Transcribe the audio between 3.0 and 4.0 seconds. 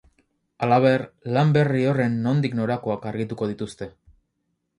argituko dituzte.